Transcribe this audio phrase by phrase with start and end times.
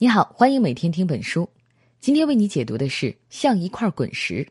[0.00, 1.48] 你好，欢迎每天听本书。
[2.00, 4.44] 今天为你解读的是《像一块滚石》，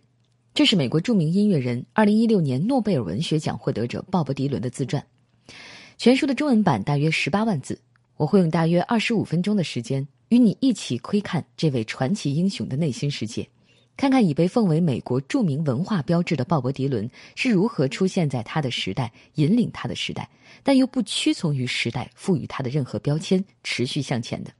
[0.54, 5.02] 这是美国著名音乐人、二零一六年诺贝尔文学奖获得者鲍勃迪伦的自传。
[5.98, 7.80] 全书的中文版大约十八万字，
[8.18, 13.48] 我会用大约二十五分钟的时间，与你一起窥看这位传奇英雄的内心世界，
[13.96, 20.30] 看看已被奉为美国著名文化标志的鲍勃迪伦是如何出现在他的时代，引领他的时代，
[20.62, 24.52] 但又不屈从于时代赋予他的任何标签，持续向前的。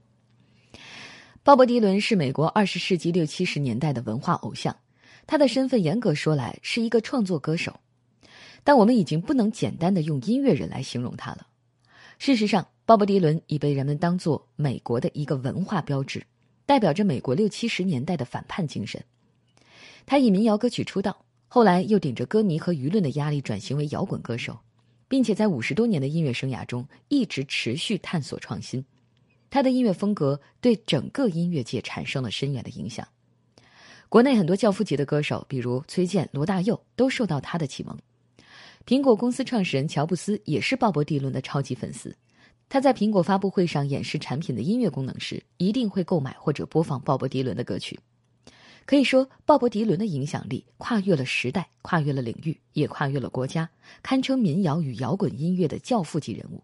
[1.48, 4.76] 鲍勃·迪伦是美国二十世纪六七十年代的文化偶像，
[5.26, 7.80] 他的身份严格说来是一个创作歌手，
[8.62, 11.46] 但我们已经不能简单的用音乐人来形容他了。
[12.18, 16.22] 事实上，鲍勃·迪伦已被人们当作美国的一个文化标志，
[16.66, 19.02] 代表着美国六七十年代的反叛精神。
[20.04, 24.58] 他以民谣歌曲出道，后来又顶着歌迷和舆论的压力转型为摇滚歌手，
[25.08, 28.84] 并且在五十多年的音乐生涯中一直持续探索创新。
[29.50, 33.06] 他的音乐风格对整个音乐界产生了深远的影响。
[34.08, 37.96] 国内很多教父级的歌手，比如崔健、罗大佑，都受到他的启蒙。
[38.86, 42.16] 苹果公司创始人乔布斯也是鲍勃迪伦的超级粉丝。
[42.70, 47.98] 他在苹果发布会上演示产品的音乐功能时，一定会购买或者播放鲍勃迪伦的歌曲。
[48.86, 53.68] 可以说，鲍勃迪伦的影响力跨越了时代，跨越了领域，也跨越了国家，
[54.02, 56.62] 堪称民谣与摇滚音乐的教父级人物。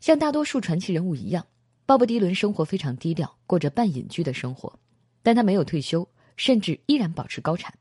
[0.00, 1.46] 像大多数传奇人物一样，
[1.86, 4.78] 鲍勃迪伦生活非常低调，过着半隐居的生活，
[5.22, 7.72] 但他没有退休，甚至依然保持高产。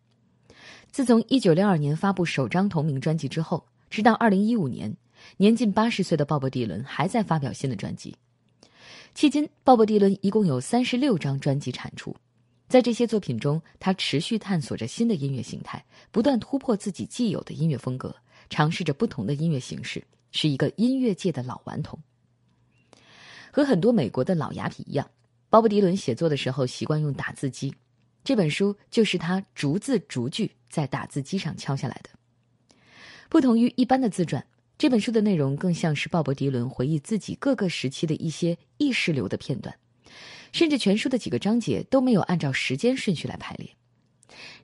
[0.92, 4.96] 自从1962年发布首张同名专辑之后，直到2015年，
[5.38, 8.16] 年近80岁的鲍勃迪伦还在发表新的专辑。
[9.16, 12.16] 迄今，鲍勃迪伦一共有36张专辑产出，
[12.68, 18.16] 在这些作品中，他持续探索着新的音乐形态，不断突破自己既有的音乐风格，
[18.50, 20.04] 尝试着不同的音乐形式。
[20.32, 22.00] 是一个音乐界的老顽童，
[23.52, 25.10] 和很多美国的老雅痞一样，
[25.50, 27.74] 鲍勃迪伦写作的时候习惯用打字机。
[28.24, 32.10] 这本书就是他逐字逐句在打字机上敲下来的。
[33.30, 34.46] 不同于一般的自传，
[34.78, 39.74] 这本书的内容更像是鲍勃迪伦回忆自己各个时期的一些意识流的片段，
[40.52, 43.70] 甚至全书的几个章节都没有按照时间顺序来排列。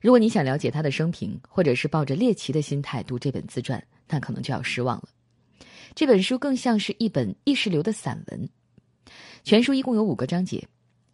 [0.00, 5.08] 如果你想了解他的生平，或者是抱着猎奇的心态读这本自传，那可能就要失望了。
[5.94, 8.48] 这本书更像是一本意识流的散文，
[9.44, 10.66] 全书一共有五个章节。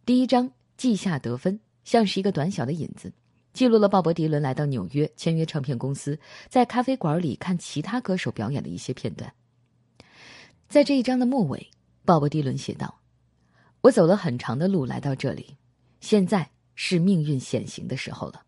[0.07, 3.13] 第一章记下得分，像是一个短小的引子，
[3.53, 6.19] 记录了鲍勃迪伦来到纽约签约唱片公司，
[6.49, 9.31] 在咖啡馆里看其他歌手表演的一些片段。
[10.67, 11.71] 在这一章的末尾，
[12.07, 13.03] 鲍勃迪伦写道
[13.83, 15.59] ：“我走了很长的路来到这里，
[16.01, 18.43] 现在是命运显形的时候了。”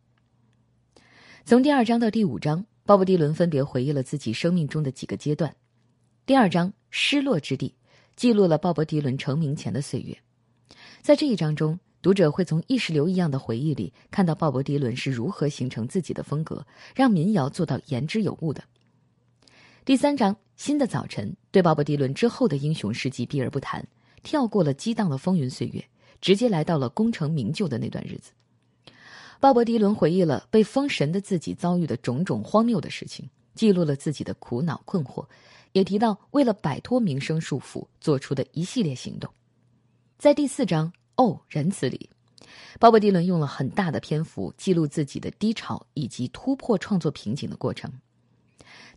[1.44, 5.54] 从第二章到第五章，鲍勃迪伦分别回忆了自己生命中的几个阶段。
[6.24, 7.68] 第二章《失落之地》
[8.14, 10.16] 记录了鲍勃迪伦成名前的岁月，
[11.00, 18.62] 在这一章中，读者会从意识流一样的回忆里看到鲍勃迪伦是如何形成自己的风格，让民谣做到言之有物的。
[19.84, 23.84] 第三章《新的早晨》对鲍勃迪伦之后的英雄事迹避而不谈，
[24.22, 25.84] 跳过了激荡的风云岁月，
[26.20, 28.30] 直接来到了功成名就的那段日子。
[29.40, 35.26] 鲍勃迪伦回忆了被封神的自己遭遇的种种荒谬的事情，记录了自己的苦恼困惑。
[35.72, 39.30] 也提到为了摆脱名声束缚做出的一系列行动，
[40.18, 42.10] 在第四章《哦仁慈》里，
[42.78, 47.90] 鲍勃迪伦用了很大的篇幅记录自己的低潮以及突破创作瓶颈的过程。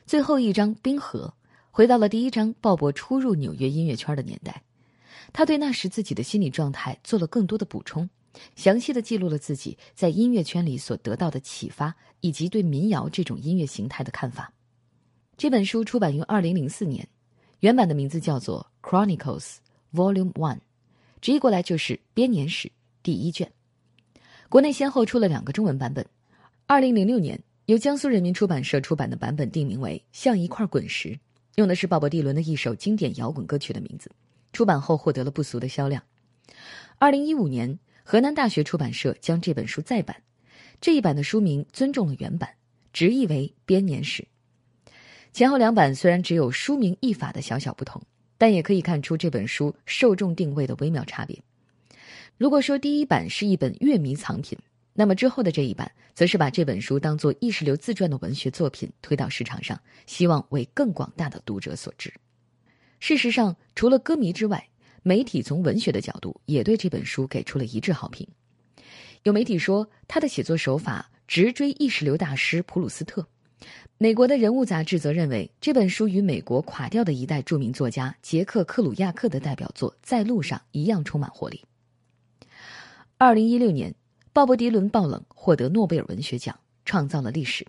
[0.05, 1.33] 最后一章《冰河》
[1.71, 4.61] 回到了第一章鲍勃初入纽约音乐圈的年代，
[5.31, 8.09] 他对那时自己的心理状态做了更多的补充，
[8.55, 14.51] 详细的记录了自己在音乐圈里所得到的启发以及对民谣这种音乐形态的看法。
[15.37, 17.05] 这本书出版于二零零四年，
[17.59, 19.57] 原版的名字叫做《Chronicles
[19.93, 20.55] Volume One》，
[21.19, 22.69] 直译过来就是《编年史》
[23.03, 23.51] 第一卷。
[24.47, 26.05] 国内先后出了两个中文版本。
[26.67, 31.09] 二零零六年由江苏人民出版社出版的版本定名为《像一块滚石》，
[31.55, 34.09] 用的是鲍勃迪伦的一首经典摇滚歌曲的名字。
[34.53, 36.01] 出版后获得了不俗的销量。
[36.97, 40.15] 二零一五年，河南大学出版社将这本书再版，
[40.79, 42.51] 这一版的书名尊重了原版，
[42.93, 44.23] 直译为《编年史》。
[45.35, 48.01] 前后两版虽然只有书名译法的小小不同，
[48.37, 51.37] 但也可以看出这本书受众定位的微妙差别。
[52.37, 54.57] 如果说第一版是一本乐迷藏品，
[54.93, 62.13] 那么之后的这一版则是把这本书当做意识流自传的文学作品推到市场上，希望为更广大的读者所知。
[63.01, 64.65] 事实上，除了歌迷之外，
[65.03, 68.25] 媒体从文学的角度也对这本书给出了一致好评。
[69.23, 73.27] 有媒体说他的写作手法直追意识流大师普鲁斯特。
[73.97, 81.63] 美国的人物杂志则认为，这本书与美国垮掉的一代著名作家杰克·克鲁亚克的代表作《在路上》一样充满活力。
[83.17, 83.95] 二零一六年，
[84.33, 87.65] 鲍勃迪伦爆冷获得诺贝尔文学奖，创造了历史。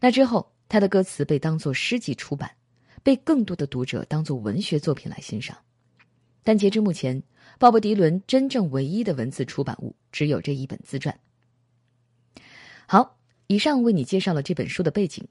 [0.00, 2.50] 那之后，他的歌词被当作诗集出版，
[3.04, 5.56] 被更多的读者当作文学作品来欣赏。
[6.42, 7.22] 但截至目前，
[7.58, 11.20] 鲍勃迪伦真正唯一的文字出版物只有这一本自传。
[12.86, 13.19] 好，
[13.50, 15.26] 以上为你介绍了这本书的背景。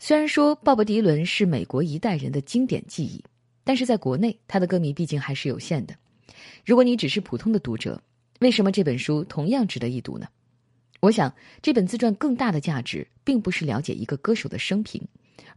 [0.00, 3.22] 虽然说鲍勃迪伦是美国一代人的经典记忆，
[3.62, 5.94] 但是在国内他的歌迷毕竟还是有限的。
[6.66, 8.02] 如果你只是普通的读者，
[8.40, 10.26] 为什么这本书同样值得一读呢？
[10.98, 11.32] 我想，
[11.62, 15.00] 这本自传更大的价值，并不是了解一个歌手的生平，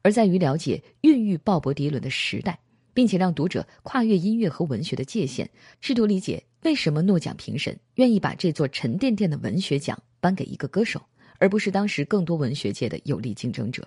[0.04, 2.60] 而在于了解孕育鲍勃迪伦的时代，
[2.94, 5.50] 并且让读者跨越音乐和文学的界限，
[5.80, 11.02] 试图理解为什么诺奖评审愿意把这座沉甸甸的文学奖颁给一个歌手，
[11.42, 13.86] 而不是当时更多文学界的有力竞争者。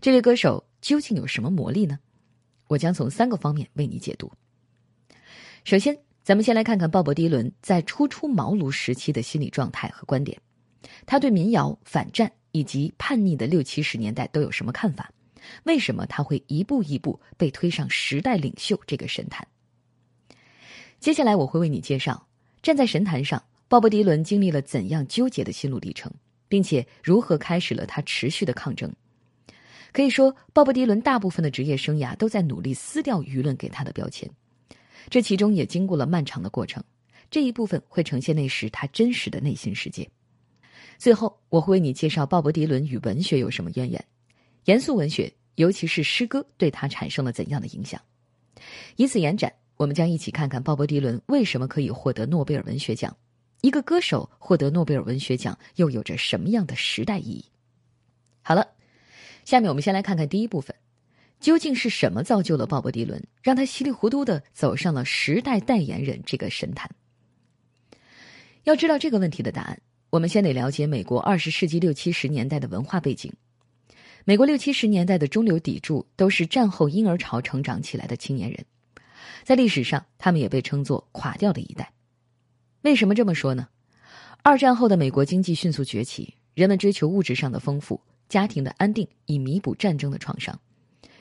[0.00, 1.98] 这位歌手究竟有什么魔力呢？
[2.66, 4.32] 我将从三个方面为你解读。
[5.64, 10.40] 首先，咱们先来看看鲍勃迪伦在初出茅庐时期的心理状态和观点。
[11.04, 15.12] 他对民谣、反战以及叛逆的六七十年代都有什么看法？
[15.64, 19.46] 为什么他会一步一步被推上时代领袖这个神坛？
[21.00, 22.26] 接下来我会为你介绍，
[22.62, 26.10] 站在神坛上，鲍勃迪伦经历了怎样纠结的心路历程，
[26.52, 28.92] 并且如何开始了他持续的抗争。
[29.90, 34.30] 可以说，鲍勃迪伦大部分的职业生涯都在努力撕掉舆论给他的标签，
[35.08, 36.84] 这其中也经过了漫长的过程。
[37.30, 40.06] 这一部分会呈现那时他真实的内心世界。
[40.98, 44.04] 最后，我会为你介绍鲍勃迪伦与文学有什么渊源，
[44.66, 47.98] 严肃文学，尤其是诗歌，对他产生了怎样的影响。
[48.96, 53.16] 以此延展，我们将一起看看鲍勃迪伦为什么可以获得诺贝尔文学奖，
[53.62, 57.44] 一个歌手获得诺贝尔文学奖又有着什么样的时代意义。
[58.42, 58.68] 好了。
[59.44, 60.72] 下面我们先来看看第一部分，
[61.40, 66.88] 究竟是什么造就了鲍勃迪伦，让他稀里糊涂的走上了时代代言人这个神坛？
[68.62, 69.80] 要知道这个问题的答案，
[70.10, 73.32] 我们先得了解美国二十世纪六七十年代的文化背景。
[74.24, 78.64] 美国六七十年代的中流砥柱都是战后婴儿潮成长起来的青年人，
[79.42, 81.92] 在历史上，他们也被称作垮掉的一代。
[82.82, 83.68] 为什么这么说呢？
[84.42, 88.00] 二战后的美国经济迅速崛起，人们追求物质上的丰富。
[88.28, 90.58] 家庭的安定以弥补战争的创伤，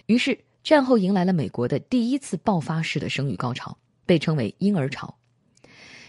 [0.06, 5.14] 于是战后迎来了美国的第一次爆发式的生育高潮，被称为婴儿潮。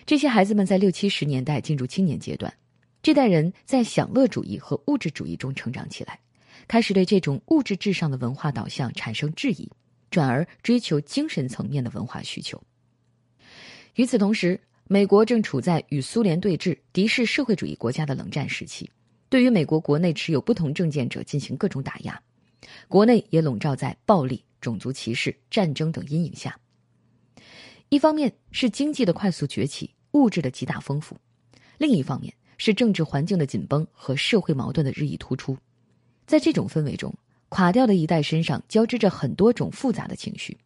[0.07, 2.55] 这些孩子们在六七十年代进入青年阶段，
[3.03, 6.21] 这代人在享乐主义和物质主义中成长起来，
[6.69, 9.69] 开始对这种物质至上的文化导向产生质疑，
[10.09, 12.63] 转而追求精神层面的文化需求。
[13.97, 14.61] 与此同时，
[14.93, 18.91] 美国正处在与苏联对峙、敌视社会主义国家的冷战时期。
[19.31, 22.23] 对于美国国内持有不同政见者进行各种打压，
[22.89, 26.61] 国内也笼罩在暴力、种族歧视、战争等阴影下。
[27.89, 31.17] 一方面是经济的快速崛起，物质的极大丰富；
[31.79, 35.57] 另一方面是政治环境的紧绷和社会矛盾的日益突出。
[36.27, 37.15] 在这种氛围中，
[37.49, 40.59] 垮掉的一代身上交织着很多种复杂的情绪，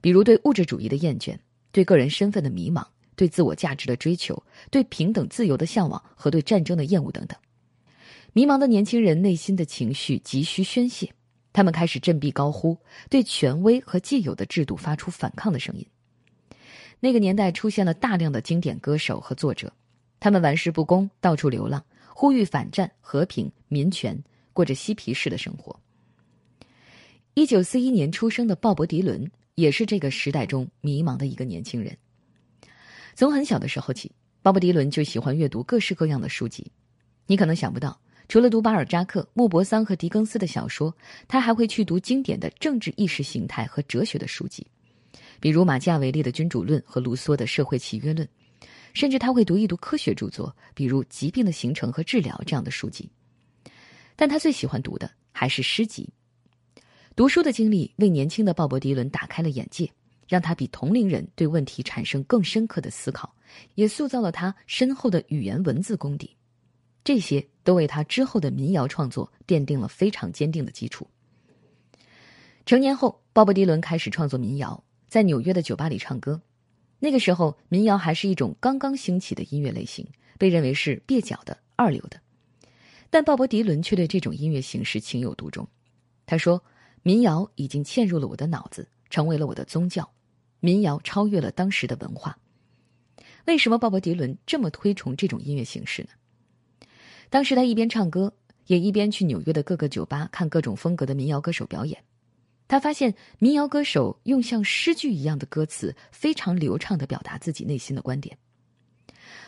[0.00, 1.38] 比如对物质主义的厌倦、
[1.70, 2.84] 对个人身份的迷茫、
[3.22, 7.38] 对自我价值的追求、对平等自由的向往和对战争的厌恶等等。
[8.32, 11.08] 迷茫的年轻人内心的情绪急需宣泄，
[11.52, 12.76] 他们开始振臂高呼，
[13.08, 15.86] 对权威和既有的制度发出反抗的声音。
[16.98, 19.72] 那个年代出现了大量的经典歌手和作者，
[20.18, 24.20] 他们玩世不恭，到处流浪，呼吁反战、和平、民权，
[24.52, 25.78] 过着嬉皮士的生活。
[27.34, 31.96] 一九四一年出生的鲍勃迪伦也是这个时代中迷茫的一个年轻人。
[33.14, 34.10] 从很小的时候起，
[34.42, 36.70] 鲍勃迪伦就喜欢阅读各式各样的书籍，
[37.26, 37.98] 你可能想不到。
[38.28, 40.94] 除了读巴尔扎克、莫泊桑和狄更斯的小说，
[41.28, 44.66] 他还会去读经典的政治意识形态和哲学的书籍，
[45.38, 48.26] 比如马基雅维利的《君主论》和卢梭的《社会契约论》，
[48.94, 53.10] 甚至他会读一读科学著作，比如《疾病的形成和治疗》这样的书籍。
[54.16, 56.08] 但他最喜欢读的还是诗集。
[57.14, 59.90] 读书的经历为年轻的鲍勃迪伦打开了眼界，
[60.28, 63.34] 让他比同龄人对问题产生更深刻的思考，
[63.74, 66.36] 也塑造了他深厚的语言文字功底。
[67.04, 71.06] 这些都为他之后的民谣创作奠定了非常坚定的基础。
[72.64, 76.40] 成年后，鲍勃迪伦开始创作民谣，在纽约的酒吧里唱歌。
[77.00, 80.06] 那个时候，民谣还是一种刚刚兴起的音乐类型，
[80.38, 82.20] 被认为是蹩脚的、二流的。
[83.10, 85.68] 但鲍勃迪伦却对这种音乐形式情有独钟。
[86.24, 86.62] 他说
[87.02, 90.10] ：“民谣已经嵌入了我的脑子，成为了我的宗教。
[90.60, 92.38] 民谣超越了当时的文化。”
[93.44, 96.88] 为什么鲍勃迪伦这么推崇这种音乐形式呢？
[97.28, 98.32] 当时他一边唱歌，
[98.68, 102.02] 也一边去纽约的各个酒吧看各种风格的民谣歌手表演。
[102.68, 108.38] 他发现民谣歌手用像诗句一样的歌词，非常流畅地表达自己内心的观点。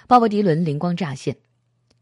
[0.06, 1.34] 鲍勃迪伦灵光乍现。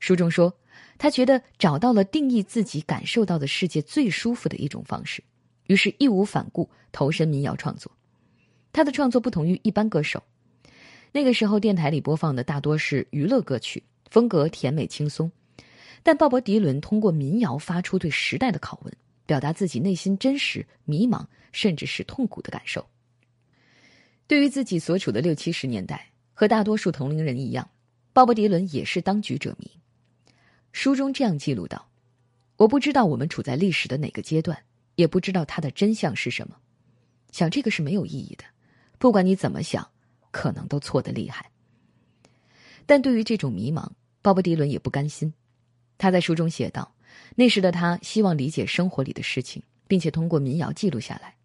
[0.00, 0.52] 书中说，
[0.99, 5.23] 他觉得找到了定义自己感受到的世界最舒服的一种方式，
[5.66, 7.90] 于是义无反顾投身民谣创作。
[8.73, 10.23] 他的创作不同于一般歌手。
[11.12, 15.31] 那个时候，电台里播放的大多是娱乐歌曲，风格甜美轻松。
[16.02, 18.92] 但鲍勃迪伦通过民谣发出对时代的拷问，
[19.26, 22.85] 表达自己内心真实、迷茫，甚至是痛苦的感受。
[24.26, 27.69] 对于自己所处的六七十年代，和大多数同龄人一样，
[28.14, 29.71] 鲍勃迪伦也是当局者迷。
[30.73, 31.87] 书中这样记录道
[32.57, 34.59] ：“我不知道我们处在历史的哪个阶段，
[34.95, 36.57] 也不知道它的真相是什么。
[37.31, 38.45] 想这个是没有意义的，
[38.99, 39.89] 不管你怎么想，
[40.31, 41.51] 可能都错得厉害。
[42.85, 45.33] 但对于这种迷茫，鲍勃迪伦也不甘心。
[45.99, 46.95] 他在书中写道：
[47.37, 51.37] 那时的他希望理解生活里的事情，并且通过民谣记录下来。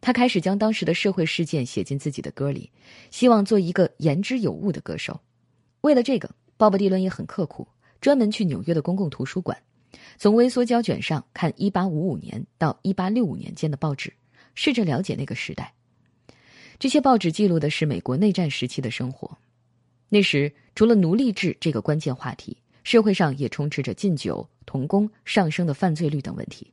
[0.00, 2.70] 他开始将当时的社会事件写进自己的歌里，
[3.10, 5.20] 希望做一个言之有物的歌手。
[5.80, 7.68] 为了这个，鲍勃迪伦也很刻苦。
[8.00, 9.60] 专门去纽约的公共图书馆，
[10.16, 14.12] 从微缩胶卷上看1855年到1865年间的报纸，
[14.54, 15.72] 试着了解那个时代。
[16.78, 19.36] 这些报纸记录的是美国内战时期的生活。
[20.08, 26.72] 那时，除了奴隶制这个关键话题，社会上也充斥着禁酒、童工、上升的犯罪率等问题。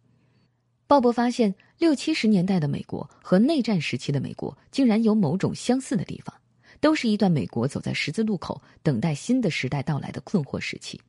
[0.88, 6.34] 鲍勃发现，六七十年代的美国和内战时期的美国竟然有某种相似的地方，
[6.80, 11.02] 都是一段美国走在十字路口，等待新的时代到来的困惑时期。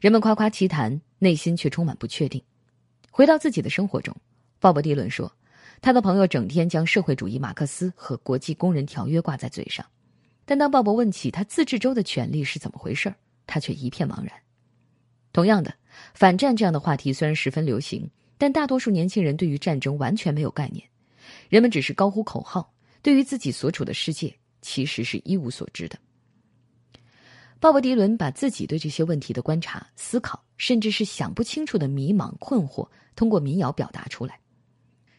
[0.00, 2.42] 人们夸夸其谈，内心却充满不确定。
[3.10, 4.14] 回到自己的生活中，
[4.60, 5.32] 鲍勃迪伦说，
[5.80, 9.84] 他的朋友整天将社会主义、马克思和国际工人条约挂在嘴上，
[10.44, 13.12] 但当鲍勃问起他自治州的权利是怎么回事
[13.46, 14.32] 他却一片茫然。
[15.32, 15.74] 同样的，
[16.14, 20.86] 反战这样的话题虽然十分流行，但大多数年轻人对于战争完全没有概念，
[21.48, 22.72] 人们只是高呼口号，
[23.02, 25.98] 对于自己所处的世界其实是一无所知的。
[27.58, 34.38] 鲍勃迪伦把自己对这些问题的观察、思考，甚至是想不清楚的迷茫、困惑，通过民谣表达出来。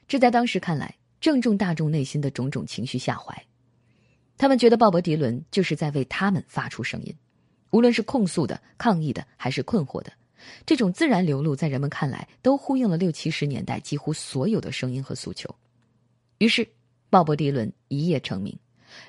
[0.08, 3.46] 这在当时看来，正中大众内心的种种情绪下怀。
[4.38, 7.14] 他们觉得鲍勃迪伦就是在为他们发出声音，
[7.72, 10.14] 无论是控诉的、抗议的，还是困惑的，
[10.64, 15.54] 这种自然流露，在人们看来，都呼应了六七十年代几乎所有的声音和诉求。
[16.38, 16.68] 于是，
[17.10, 18.56] 鲍勃迪伦一夜成名，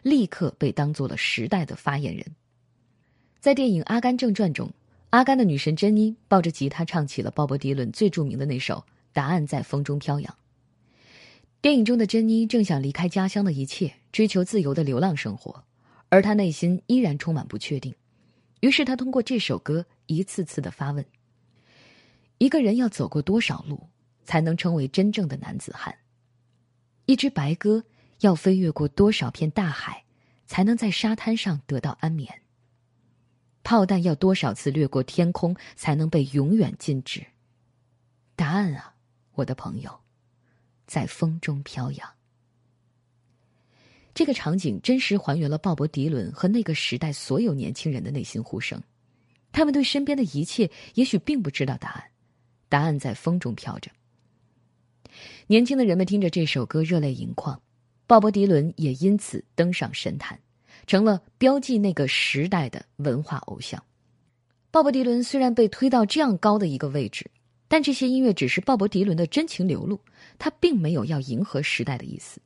[0.03, 2.25] 立刻被当做了时代的发言人。
[3.49, 4.71] 在电影《阿甘正传》中，
[5.09, 8.75] 阿甘的女神珍妮抱着吉他唱起了鲍勃迪伦最著名的那首
[9.15, 10.31] 《答案在风中飘扬》。
[11.63, 15.65] 电影中的珍妮正想离开家乡的一切，追求自由的流浪生活，
[16.11, 17.95] 而她内心依然充满不确定。
[18.61, 21.03] 于是，她通过这首歌一次次的发问：
[22.37, 23.89] 一个人要走过多少路，
[24.25, 25.95] 才能成为真正的男子汉？
[27.07, 27.83] 一只白鸽
[28.21, 30.05] 要飞越过多少片大海，
[30.45, 32.43] 才能在沙滩上得到安眠？
[33.69, 37.23] 炮弹要多少次掠过天空，才能被永远禁止？
[38.35, 38.95] 答案啊，
[39.35, 40.01] 我的朋友，
[40.87, 42.09] 在风中飘扬。
[44.15, 48.83] 这个场景真实还原了鲍勃迪伦和那个时代所有年轻人的内心呼声。
[49.53, 52.05] 他们对身边的一切也许并不知道答案，
[52.71, 53.91] 答案在风中飘着。
[55.47, 57.61] 年轻的人们听着这首歌热泪盈眶，
[58.07, 60.41] 鲍勃迪伦也因此登上神坛。
[60.89, 63.81] 成了标记那个时代的文化偶像。
[64.71, 67.31] 鲍勃迪伦虽然被推到这样高的一个位置，
[67.69, 70.01] 但这些音乐只是鲍勃迪伦的真情流露，
[70.39, 72.41] 他并没有要迎合时代的意思。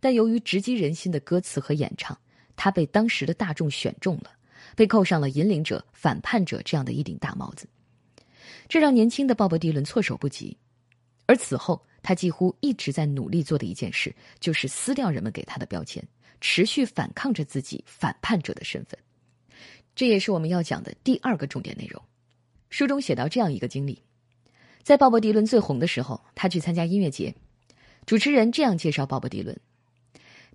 [0.00, 2.16] 但由于直击人心的歌词和演唱，
[2.56, 4.30] 他被当时的大众选中了，
[4.76, 7.66] 被扣上了引领者、反叛者这样的一顶大帽子。
[8.68, 10.54] 这让年轻的鲍勃迪伦措手不及。
[11.24, 16.06] 而此后，他几乎一直在努力做的一件事，就是撕掉人们给他的标签。
[16.42, 18.98] 持续反抗着自己反叛者的身份，
[19.94, 22.02] 这也是我们要讲的第二个重点内容。
[22.68, 24.02] 书中写到这样一个经历：
[24.82, 27.32] 在鲍勃迪伦最红的时候，他去参加音乐节，
[28.06, 29.56] 主持人这样介绍鲍勃迪伦：“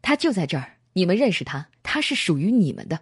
[0.03, 2.99] 他就在这儿，你们认识他，他是属于你们的。”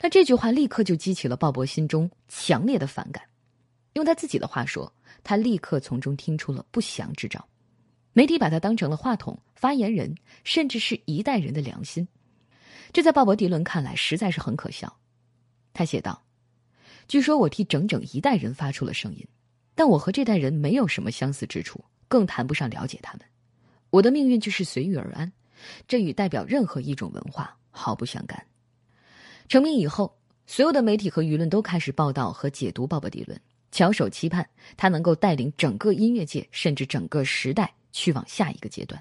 [0.00, 3.24] 那这句话立刻就激起了鲍勃心中强烈的反感。
[3.94, 4.92] 用他自己的话说，
[5.24, 7.44] 他立刻从中听出了不祥之兆。
[8.12, 12.06] 媒体把他当成了话筒、发言人，甚至是一代人的良心。
[12.92, 14.96] 这在鲍勃迪伦看来实在是很可笑，
[15.72, 16.22] 他写道
[17.06, 19.26] ：“据说我替整整一代人发出了声音，
[19.74, 23.22] 但我和这代人没有什么相似之处，更谈不上了解他们。
[23.90, 25.32] 我的命运就是随遇而安，
[25.86, 28.44] 这与代表任何一种文化毫不相干。”
[29.48, 30.16] 成名以后，
[30.46, 39.00] 所有的媒体和舆论都开始报道和解读鲍勃迪伦，翘首期盼他能够带领整个音乐界，甚至整个时代去往下一个阶段。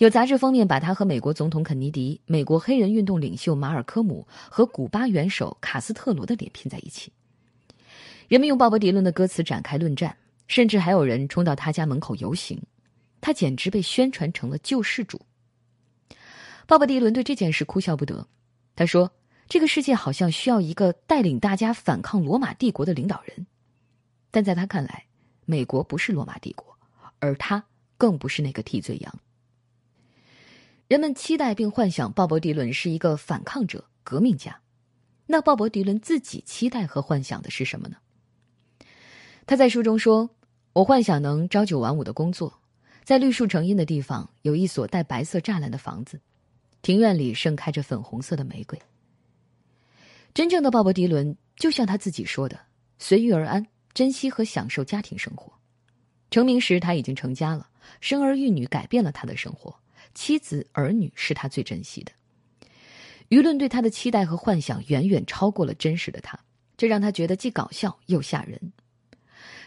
[0.00, 7.12] 有杂志封面把他和美国总统肯尼迪、美国黑人运动领袖马尔科姆和古巴元首卡斯特罗的脸拼在一起。
[8.26, 10.16] 人们用鲍勃迪伦的歌词展开论战，
[10.48, 12.58] 甚至还有人冲到他家门口游行，
[13.20, 15.20] 他简直被宣传成了救世主。
[16.66, 18.26] 鲍勃迪伦对这件事哭笑不得，
[18.74, 19.12] 他说
[19.50, 23.46] ：“这个世界好像需要一个带领大家反抗罗马帝国的领导人。”
[24.32, 25.04] 但在他看来，
[25.44, 26.74] 美国不是罗马帝国，
[27.18, 27.62] 而他
[27.98, 29.14] 更不是那个替罪羊。
[30.90, 34.60] 人们期待并幻想鲍勃迪伦是一个反抗者、革命家，
[35.24, 37.96] 那鲍勃迪伦自己期待和幻想的是什么呢？
[39.46, 40.28] 他在书中说
[40.74, 42.60] ：“我幻想能朝九晚五的工作，
[43.04, 46.20] 在绿树成荫的地方有一所带白色栅栏的房子，
[46.82, 48.76] 庭院里盛开着粉红色的玫瑰。”
[50.34, 52.58] 真正的鲍勃迪伦就像他自己说的
[52.98, 55.52] ：“随遇而安，珍惜和享受家庭生活。”
[56.32, 57.68] 成名时他已经成家了，
[58.00, 59.72] 生儿育女改变了他的生活。
[60.14, 62.12] 妻子儿女是他最珍惜的。
[63.28, 66.38] 舆论对他的期待和幻想远远超过了真实的他，
[66.76, 68.72] 这让他觉得既搞笑又吓人。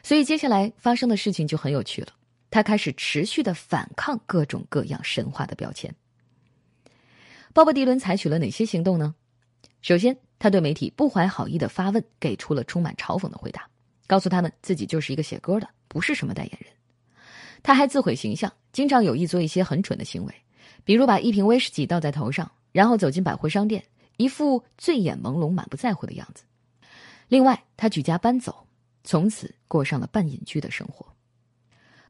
[0.03, 2.09] 所以接下来发生的事情就很有趣了。
[2.51, 5.95] 他开始持续的反抗各种各样神话的标签。
[7.53, 9.15] 鲍勃迪伦采取了哪些行动呢？
[9.81, 13.67] 首先，他对媒体不怀好意的发问，给出了充满嘲讽的回答，
[14.07, 16.69] 告诉他们自己就是一个写歌的，不是什么代言人。
[17.63, 20.35] 他还自毁形象，经常有意做一些很蠢的行为，
[20.83, 23.83] 比如把一瓶威士忌倒在头上，然后走进百货商店，
[24.17, 26.43] 一副醉眼朦胧、满不在乎的样子。
[27.29, 28.67] 另外，他举家搬走，
[29.03, 31.07] 从此过上了半隐居的生活。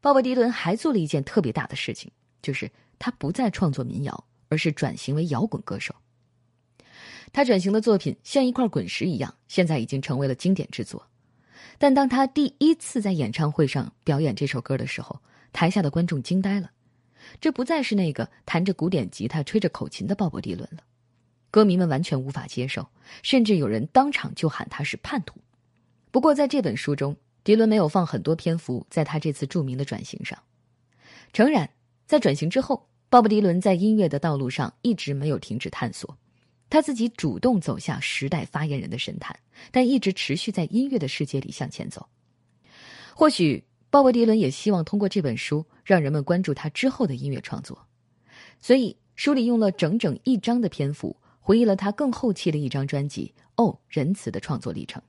[0.02, 5.94] 鲍勃迪伦还做了一件特别大的事情，就是他不再创作民谣，而是转型为摇滚歌手。
[7.32, 11.08] 他转型的作品像一块滚石一样，现在已经成为了经典之作。
[11.78, 15.20] 但当他第一次在演唱会上表演这首歌的时候，
[15.54, 16.72] 台下的观众惊呆了，
[17.40, 20.84] 这不再是那个弹着古典吉他、吹着口琴的鲍勃迪伦了。
[21.52, 22.86] 歌迷们完全无法接受，
[23.22, 25.40] 甚至有人当场就喊他是叛徒。
[26.10, 30.38] 不过，在这本书中，迪伦没有放很多篇幅在他这次著名的转型上。
[31.32, 31.70] 诚然，
[32.08, 36.18] 在转型之后，鲍勃迪伦在音乐的道路上一直没有停止探索，
[36.70, 39.38] 他自己主动走下时代发言人的神坛，
[39.72, 42.10] 但一直持续在音乐的世界里向前走。
[43.14, 43.64] 或许。
[43.94, 47.78] 鲍勃迪伦也希望通过这本书让人们关注他之后的音乐创作，
[48.60, 53.32] 所以书里用了整整一章的篇幅回忆了他更后期的一张专辑
[53.64, 55.00] 《哦，仁慈》的创作历程。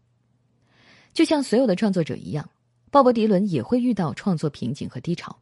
[1.14, 2.50] 就像所有的创作者一样，
[2.90, 5.34] 鲍勃迪伦也会遇到创作瓶颈和低潮。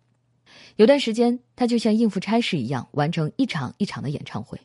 [0.77, 4.57] 有段时间，他就像应付差事一样完成一场一场的演唱会。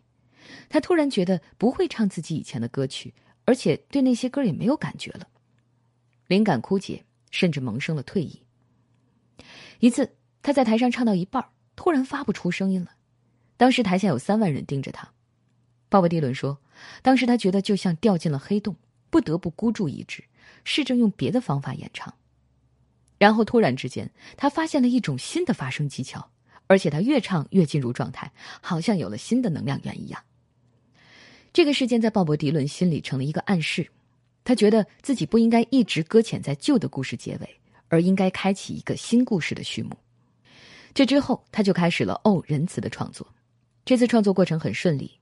[0.69, 3.11] 他突然觉得不会唱自己以前的歌曲，
[3.45, 5.27] 而且对那些歌也没有感觉了，
[6.27, 8.39] 灵感枯竭，甚至萌生了退意。
[9.79, 11.43] 一次，他在台上唱到一半，
[11.75, 12.91] 突然发不出声音了。
[13.57, 15.09] 当时台下有三万人盯着他。
[15.89, 16.57] 鲍勃迪伦说
[17.01, 18.75] ：“当时他觉得就像掉进了黑洞，
[19.09, 20.23] 不得不孤注一掷，
[20.63, 22.13] 试着用别的方法演唱。
[23.17, 26.29] 然后突然之间，他发现了一种新的发声技巧，
[26.67, 30.21] 而且他越唱越进入状态，好像有了新的能量源一样。”
[31.53, 33.89] 这个事件在鲍勃迪伦心里成了一个暗示，
[34.43, 37.59] 他觉得自己不应该一直搁浅在旧的故事结尾。
[37.89, 39.91] 而应该开启一个新故事的序幕。
[40.93, 43.27] 这之后，他就开始了《哦，仁慈》的创作。
[43.85, 45.19] 这次创作过程很顺利，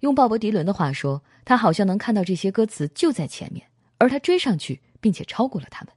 [0.00, 3.66] 用鲍勃迪伦的话说，他好像能看到这些歌词就在前面，
[3.98, 5.92] 而他追上去，并且超过了他们。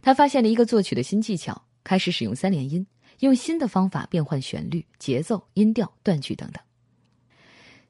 [0.00, 2.86] 他发现了一个作曲的新技巧，开始使用三连音，
[3.18, 6.62] 用新的方法变换旋律、节奏、音调、断句等等。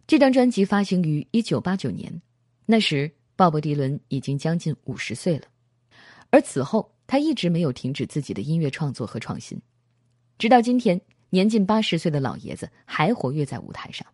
[0.06, 2.22] 这张专辑发行于一九八九年，
[2.64, 5.44] 那时鲍勃迪伦已经将近五十岁了，
[6.30, 6.95] 而此后。
[7.06, 9.60] 他一直没有停止自己的音乐创作和创新，
[10.38, 14.06] 直到今天，年近八十岁的老爷子还活跃在舞台上。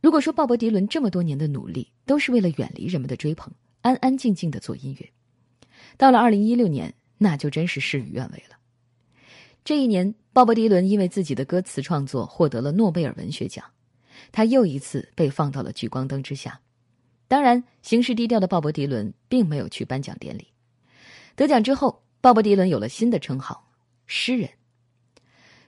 [0.00, 3.52] 如果说鲍勃迪伦这么多年的努力都是为了远离人们的追捧，
[3.82, 5.08] 安安静静的做音乐，
[5.96, 8.56] 到了二零一六年，那就真是事与愿违了。
[9.64, 13.64] 这一年，鲍勃迪伦因为自己的歌词创作获得了诺贝尔文学奖，
[14.32, 16.60] 他又一次被放到了聚光灯之下。
[17.28, 20.48] 当然，行事低调的鲍勃迪伦并没有去颁奖典礼。
[21.34, 23.70] 得奖之后，鲍勃迪伦有了新的称号——
[24.06, 24.50] 诗人。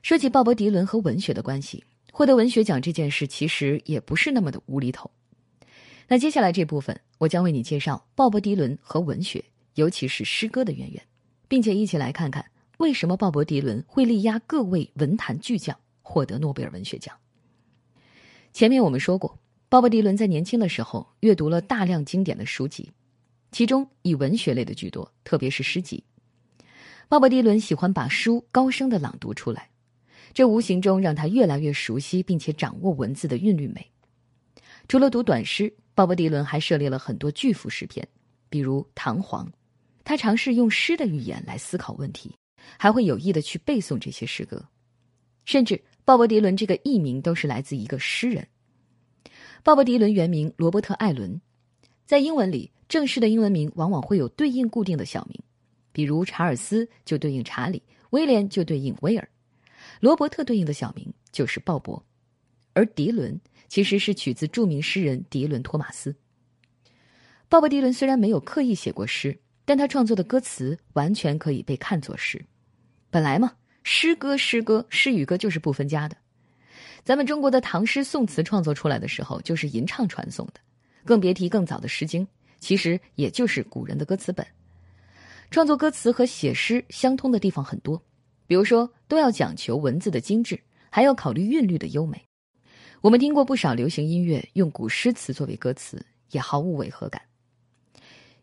[0.03, 5.11] 说起鲍勃迪伦和文学的关系，获得文学奖这件事其实也不是那么的无厘头。
[6.09, 9.42] 那接下来这部分，我将为你介绍鲍勃迪伦和文学，
[9.74, 11.03] 尤其是诗歌的渊源，
[11.48, 12.44] 并且一起来看看
[12.77, 17.16] 为什么鲍勃迪伦会力压各位文坛巨匠获得诺贝尔文学奖。
[18.53, 19.38] 前面我们说过，
[19.70, 22.92] 鲍勃迪伦在年轻的时候阅读了大量经典的书籍。
[23.55, 26.03] 其中以文学类的居多，特别是诗集。
[27.09, 29.71] 鲍勃迪伦喜欢把书高声的朗读出来，
[30.33, 33.88] 这无形中让他越来越熟悉并且掌握文字的韵律美。
[34.88, 38.05] 除了读短诗，鲍勃·迪伦还涉猎了很多巨幅诗篇，
[38.49, 39.47] 比如《唐璜》。
[40.03, 42.35] 他尝试用诗的语言来思考问题，
[42.77, 44.67] 还会有意的去背诵这些诗歌。
[45.45, 48.49] 甚至，鲍勃·迪伦这个艺名都是来自一个诗人。
[49.62, 51.40] 鲍勃·迪伦原名罗伯特·艾伦，
[52.07, 55.40] 在英文里，正式的英文名往往会有对应固定的小名，
[55.93, 59.29] 比如查尔斯就对应查理，威廉就对应威尔，
[60.01, 62.03] 罗伯特对应的小名就是鲍勃，
[62.75, 66.14] 而迪伦其实是取自著名诗人迪伦·托马斯。
[67.49, 72.45] 鲍勃·迪伦虽然没有刻意写过诗，但他创作的歌词完全可以被看作诗。
[73.11, 76.17] 本来嘛，诗歌、诗歌、诗与歌就是不分家的。
[77.03, 80.61] 咱们中国的唐诗宋词创作出来的时候，就是吟唱传颂的，
[81.05, 82.25] 更别提更早的《诗经》，
[82.59, 84.47] 其实也就是古人的歌词本。
[85.51, 88.03] 创作歌词和写诗相通的地方很多，
[88.47, 90.59] 比如说都要讲求文字的精致，
[90.90, 92.21] 还要考虑韵律的优美。
[93.01, 97.21] 我们听过不少流行音乐用古诗词作为歌词，也毫无违和感。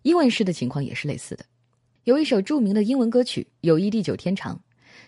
[0.03, 1.43] 英文诗的情况也是类似的，
[2.05, 4.55] 有一首著名的英文歌曲《友谊地久天长》。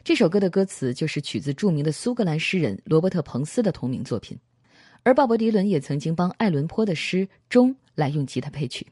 [0.04, 4.38] 这首歌的歌词就是取自著名的苏格兰诗人罗伯特·彭斯的同名作品，
[5.04, 8.88] 而鲍勃·迪伦也曾经帮爱伦坡的诗《钟》来用吉他配曲。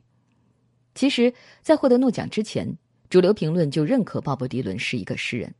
[0.93, 2.78] 其实，在获得诺奖之前，
[3.10, 5.54] 主流评论就认可鲍勃·迪伦是一个诗人，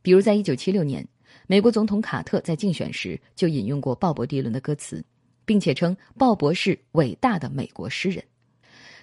[0.00, 1.06] 比如在1976年，
[1.46, 5.04] 美国总统卡特在竞选时就引用过鲍勃·迪伦的歌词，
[5.44, 8.24] 并且称鲍勃是伟大的美国诗人，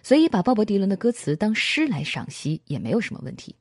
[0.02, 3.56] 所以把鲍勃·迪伦的歌词当诗来赏析也没有什么问题。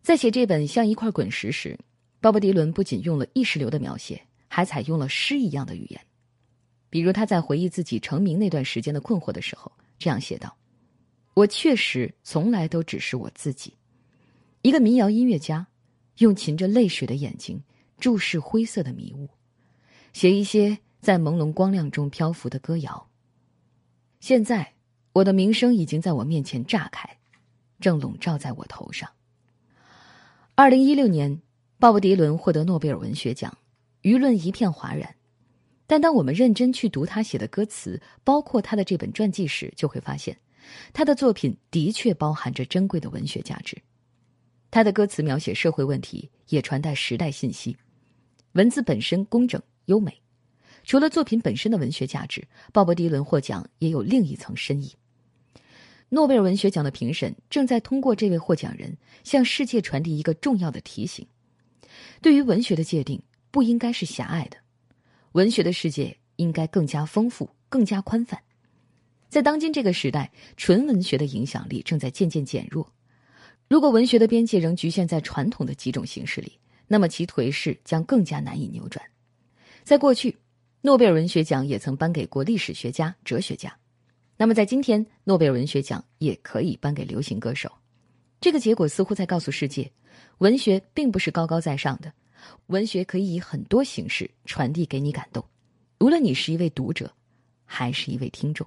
[0.00, 1.78] 在写这本像一块滚石时，
[2.20, 4.22] 鲍勃·迪伦不仅用了意识流的描写，
[4.54, 5.98] 还采用了诗一样的语言。
[6.90, 10.54] 比如他在回忆自己成名那段时间的困惑的时候，这样写道
[11.32, 13.74] ：“我确实从来都只是我自己，
[14.60, 15.66] 一个民谣音乐家，
[16.18, 17.62] 用噙着泪水的眼睛
[17.98, 19.26] 注视灰色的迷雾，
[20.12, 23.08] 写一些在朦胧光亮中漂浮的歌谣。
[24.20, 24.74] 现在，
[25.14, 27.08] 我的名声已经在我面前炸开，
[27.80, 29.08] 正笼罩在我头上。”
[30.54, 31.40] 二零一六年，
[31.78, 33.56] 鲍勃·迪伦获得诺贝尔文学奖，
[34.02, 35.14] 舆论一片哗然。
[35.86, 40.36] 但当我们认真去读他写的歌词，包括他的这本传记时，就会发现，
[40.92, 43.76] 他的作品的确包含着珍贵的文学价值。
[44.70, 47.76] 他的歌词描写社会问题，也传达时代信息，
[48.52, 50.18] 文字本身工整优美。
[50.84, 54.94] 除了作品本身的文学价值，鲍勃·迪伦获奖也有另一层深意。
[56.08, 61.26] 诺贝尔文学奖的评审正在通过这位获奖人向世界传递一个重要的提醒：
[62.20, 64.56] 对于文学的界定不应该是狭隘的，
[65.32, 68.36] 文学的世界应该更加丰富、更加宽泛。
[69.28, 72.92] 在当今这个时代，纯文学的影响力正在渐渐减弱。
[73.68, 79.04] 如果文学的边界仍局限在传统的几种形式里，那么其颓势将更加难以扭转。
[79.84, 80.36] 在过去，
[80.80, 83.74] 诺贝尔文学奖也曾颁给过历史学家、哲学家。
[84.36, 87.70] 那么，在今天，诺贝尔文学奖也可以颁给流行歌手，
[88.40, 89.90] 这个结果似乎在告诉世界，
[90.38, 92.12] 文学并不是高高在上的，
[92.66, 95.44] 文学可以以很多形式传递给你感动，
[96.00, 97.12] 无论你是一位读者，
[97.64, 98.66] 还是一位听众。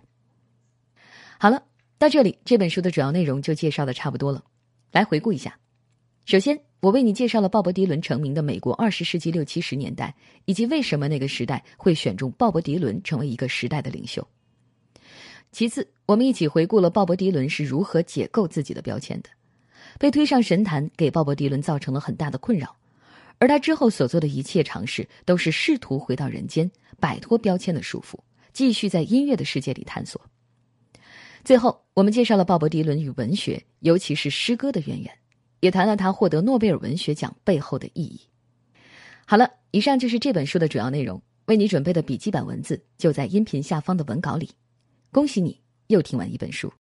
[1.37, 1.63] 好了，
[1.97, 4.43] 到这里，这本书的主要内容就介绍的差不多了。
[4.91, 5.57] 来回顾一下，
[6.25, 14.25] 首先，我为你介绍了鲍勃·迪伦成名的美国二十世纪六七十年代，以及为什么那个时代会选中鲍勃·迪伦成为一个时代的领袖。
[15.51, 19.29] 其次，我们一起回顾了鲍勃·迪伦是如何解构自己的标签的。
[19.97, 22.75] 被推上神坛给鲍勃·迪伦造成了很大的困扰，
[23.37, 26.69] 而他之后所做的一切尝试，都是试图回到人间，
[26.99, 28.17] 摆脱标签的束缚，
[28.53, 30.21] 继续在音乐的世界里探索。
[31.43, 35.11] 最后，我们介绍了鲍勃·迪伦与文学，尤其是诗歌的渊源，
[35.59, 38.19] 也谈了他获得诺贝尔文学奖背后的意义。
[39.25, 41.21] 好了，以上就是这本书的主要内容。
[41.45, 44.49] 为你准备的笔记本文字就在音频下方的文稿里。
[45.11, 46.73] 恭喜你，又听完一本书。